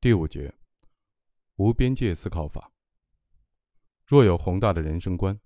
[0.00, 0.54] 第五节，
[1.56, 2.70] 无边界思考法。
[4.06, 5.36] 若有宏大的人生观，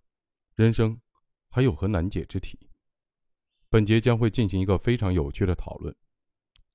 [0.56, 1.00] 人生
[1.48, 2.68] 还有何难解之题？
[3.70, 5.96] 本节将会进行一个非常有趣的讨论。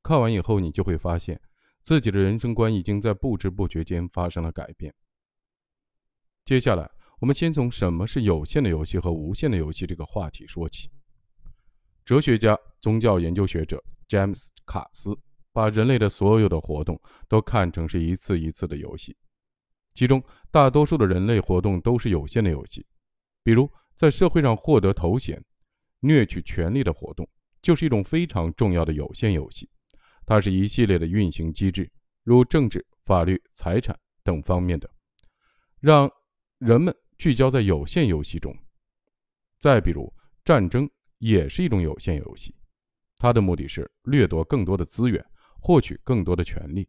[0.02, 1.40] 看完以后，你就会发现
[1.84, 4.92] 自己的人生观已经在不知不觉间发生了改变。
[6.46, 6.90] 接下来，
[7.20, 10.90] 我们先从什么是有限的游戏和无限的游戏这个话题说起。
[12.04, 15.16] 哲学家、宗教研究学者詹姆斯·卡斯
[15.58, 19.18] 把人类的所有的活动都看成是一次一次的游戏。
[19.96, 22.86] 其中，大多数的人类活动都是有限的游戏，
[23.44, 25.44] 比如在社会上获得头衔、
[26.02, 27.28] 掠取权力的活动，
[27.60, 29.68] 就是一种非常重要的有限游戏。
[30.28, 34.88] 它是一系列的运行机制，如政治、法律、财产等方面的，
[35.80, 36.08] 让
[36.60, 38.56] 人们聚焦在有限游戏中。
[39.58, 40.14] 再比如，
[40.46, 40.88] 战争
[41.18, 42.56] 也是一种有限游戏，
[43.18, 45.26] 它的目的是掠夺更多的资源，
[45.60, 46.88] 获取更多的权利。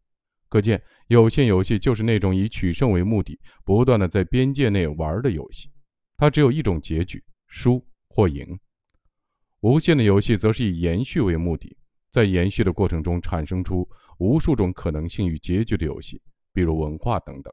[0.48, 5.70] 可见，有限游戏就是那种以取胜为目的，不断的在边界内玩的游戏。
[6.16, 8.58] 它只有一种结局：输或赢。
[9.60, 11.76] 无限的游戏则是以延续为目的，
[12.10, 13.86] 在延续的过程中产生出
[14.18, 17.52] 无数种可能性与结局的游戏，比如文化等等。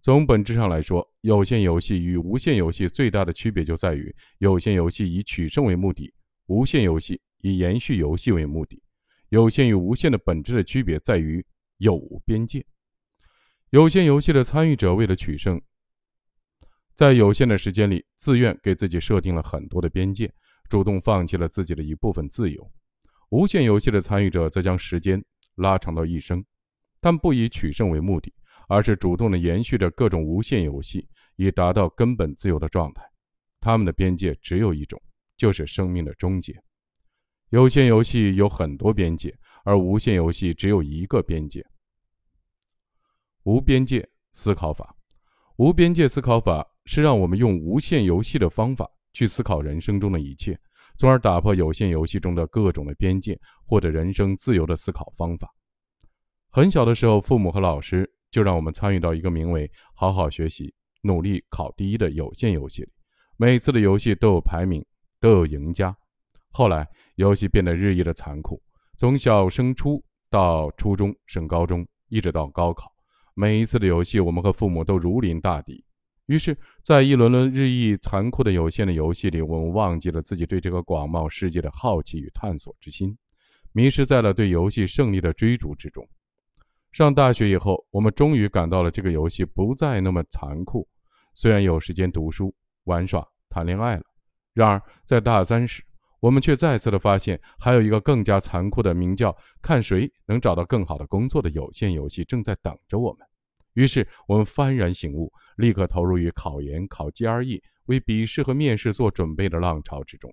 [0.00, 6.12] 从本质上来说，有限游戏与无限游戏最大的区别就在于，有限游戏以取胜为目的，
[6.46, 8.82] 无限游戏以延续游戏为目的。
[9.32, 11.44] 有限与无限的本质的区别在于。
[11.78, 12.64] 有无边界，
[13.70, 15.60] 有限游戏的参与者为了取胜，
[16.94, 20.32] 在有限的时间里，自愿给自己设定了很多的边界，
[20.68, 22.70] 主动放弃了自己的一部分自由。
[23.30, 25.20] 无限游戏的参与者则将时间
[25.56, 26.44] 拉长到一生，
[27.00, 28.32] 但不以取胜为目的，
[28.68, 33.02] 而是主动的延续着各种无限游戏，以达到根本自由的状态。
[33.60, 35.02] 他们的边界只有一种，
[35.36, 36.62] 就是生命的终结。
[37.52, 39.30] 有限游戏有很多边界，
[39.62, 41.62] 而无限游戏只有一个边界。
[43.42, 44.96] 无边界思考法，
[45.56, 50.58] 无边界思考法是让我们用无限游戏的方法去思考人生中的一切，
[50.96, 55.46] 从而打破有限游戏中的各种的边界，获得人生自由的思考方法。
[56.48, 62.88] 很小的时候，父母和老师就让我们参与到一个名为“好好学习，努力考第一”的有限游戏里。
[63.36, 64.82] 每次的游戏都有排名，
[65.20, 65.94] 都有赢家。
[66.52, 66.86] 后来，
[67.16, 68.62] 游戏变得日益的残酷，
[68.98, 72.92] 从小升初到初中升高中，一直到高考。
[73.34, 75.82] 每一次的游戏，我们和父母都如临大敌。
[76.26, 83.16] 于是，在一轮轮日益残酷的有限的游戏里，我们忘记了自己对这个广袤世界的好奇与探索之心，
[83.72, 86.06] 迷失在了对游戏胜利的追逐之中。
[86.92, 90.86] 上大学以后，我们终于感到了这个游戏不再那么残酷。
[91.34, 92.54] 虽然有时间读书、
[92.84, 94.04] 玩耍、谈恋爱了，
[94.52, 95.82] 然而在大三时，
[96.22, 103.26] 我们却再次的发现，还有一个更加残酷的，名叫“看谁能找到更好的工作”的有限游戏正在等着我们。
[103.72, 110.32] 于是，我们幡然醒悟，立刻投入于考研、考 GRE、为笔试和面试做准备的浪潮之中。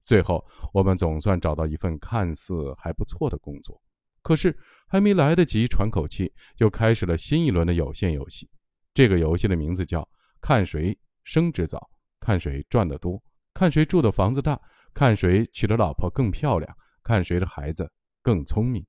[0.00, 0.42] 最后，
[0.72, 3.78] 我们总算找到一份看似还不错的工作。
[4.22, 4.56] 可是，
[4.88, 8.48] 还没来得及喘口气，就开始了新一轮的有限游戏。
[8.94, 10.08] 这个游戏的名字叫
[10.40, 14.58] “看谁升职早，看谁赚得多，看谁住的房子大”。
[14.96, 17.92] 看谁娶的老婆更漂亮，看谁的孩子
[18.22, 18.82] 更聪明。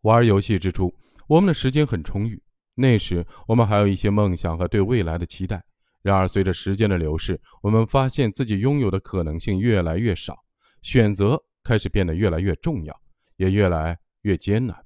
[0.00, 0.92] 玩游戏之初，
[1.28, 2.42] 我们的时间很充裕，
[2.74, 5.62] 那时我们还有一些梦想和对未来的期待。
[6.02, 10.36] 然而，随着时间的流逝，我们发现自己拥有的可能性越来越少，
[10.82, 13.00] 选择开始变得越来越重要，
[13.36, 14.76] 也越来越艰难。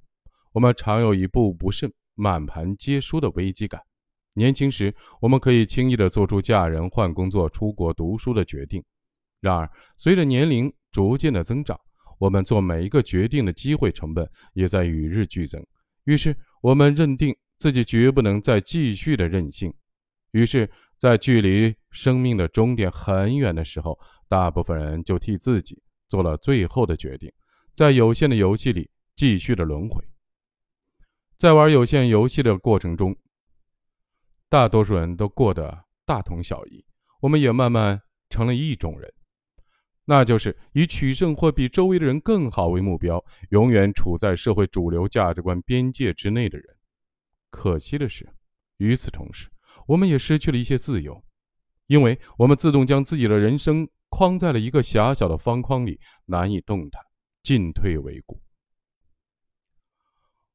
[0.53, 3.81] 我们常有一步不慎、满盘皆输的危机感。
[4.35, 8.85] 年轻时，我们可以轻易地做出嫁人、换工作、出国读书的决定。
[9.41, 11.79] 然而，随着年龄逐渐的增长，
[12.19, 15.65] 我们做每一个决定的机会成本也在与日俱增。
[16.05, 19.73] 于是，我们认定自己绝不能再继续的任性。
[20.33, 23.99] 于是，在距离生命的终点很远的时候，
[24.29, 27.33] 大部分人就替自己做了最后的决定，
[27.75, 30.03] 在有限的游戏里继续的轮回。
[31.37, 33.15] 在玩有限游戏的过程中，
[34.49, 36.85] 大多数人都过得大同小异。
[37.21, 38.01] 我们也慢慢
[38.31, 39.13] 成了一种人。
[40.09, 46.77] 那就是以取胜或比周围的人更好为目标，永远处在社会主流价值观边界之内的人。
[47.51, 48.29] 可惜的是，
[48.77, 49.51] 与此同时，
[49.89, 51.25] 我们也失去了一些自由，
[51.89, 57.03] 因为我们自动将自己的人生框在了一个狭小的方框里，难以动弹，
[57.43, 58.41] 进退维谷。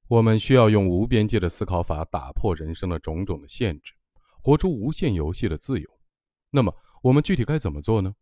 [0.08, 3.94] 我们需要用无边界的思考法打破人生的种种的限制，
[4.42, 5.90] 活出无限游戏的自由。
[6.50, 8.16] 那么，我们具体该怎么做呢？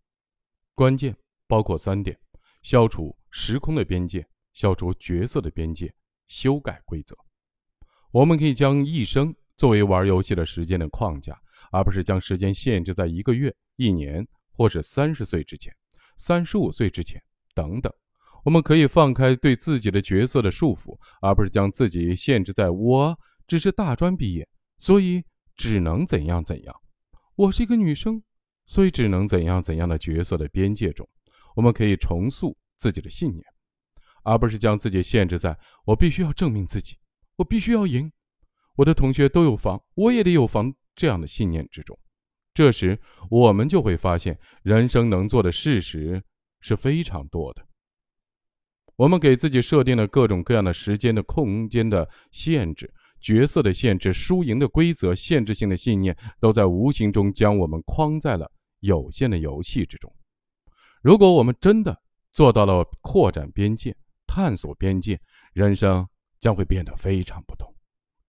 [0.79, 1.13] 关键
[1.45, 2.17] 包括三点：
[2.61, 5.93] 消除时空的边界，消除角色的边界，
[6.29, 7.13] 修改规则。
[8.11, 11.37] 我们可以将一生作为玩游戏的时间的框架，
[11.73, 15.75] 而不是将时间限制在一个月、一年，或是三十岁之前、
[16.15, 17.21] 三十五岁之前
[17.53, 17.91] 等等。
[18.45, 24.47] 我们可以放开对自己的角色的束缚，而不是将自己限制在“我只是大专毕业，
[24.77, 25.21] 所以
[25.57, 26.73] 只能怎样怎样
[27.35, 28.23] ”，“我是一个女生，
[28.69, 31.05] 所以只能怎样怎样的角色的边界中。
[31.55, 33.43] 我们可以重塑自己的信念，
[34.23, 36.95] 而不是将自己限制在“我必须要证明自己，
[37.35, 38.09] 我必须要赢，
[38.75, 41.97] 我的同学都有房，我也得有房”这样的信念之中。
[42.53, 42.99] 这时，
[43.29, 46.21] 我们就会发现，人生能做的事实
[46.61, 47.65] 是非常多的。
[48.95, 60.13] 我们给自己设定了各种各样的时间的空间的限制、角色的限制、输赢的规则、限制性的信念，都在无形中将我们框在了有限的游戏之中。
[61.01, 63.95] 如果我们真的做到了扩展边界、
[64.27, 65.19] 探索边界，
[65.53, 66.07] 人生
[66.39, 67.73] 将会变得非常不同。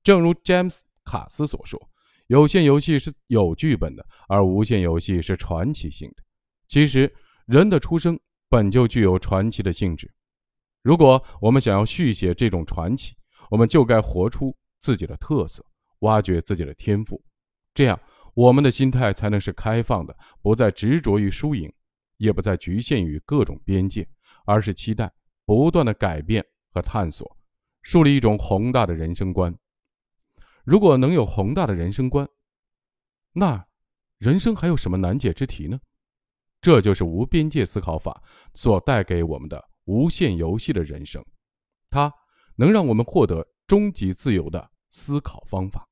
[0.02, 1.80] 正如詹姆斯·卡斯所说
[2.28, 6.22] ：“有限游戏是有剧本的，而无限游戏是传奇性的。”
[6.68, 7.12] 其实，
[7.46, 8.18] 人的出生
[8.48, 10.10] 本就具有传奇的性质。
[10.82, 13.14] 如果我们想要续写这种传奇，
[13.50, 15.62] 我们就该活出自己的特色，
[15.98, 17.22] 挖掘自己的天赋，
[17.74, 18.00] 这样
[18.34, 21.72] 我们的心态才能是开放的，不再执着于输赢，
[22.16, 24.08] 也不再局限于各种边界，
[24.44, 25.12] 而是期待
[25.44, 27.36] 不断的改变和探索，
[27.82, 29.54] 树立一种宏大的人生观。
[30.64, 32.28] 如果能有宏大的人生观，
[33.32, 33.66] 那
[34.18, 35.80] 人生还有什么难解之题呢？
[36.60, 38.22] 这就是无边界思考法
[38.54, 39.70] 所带给我们的。
[39.86, 41.24] 无限游戏的人生，
[41.88, 42.12] 它
[42.54, 45.88] 能让我们获得终极自由的思考方法。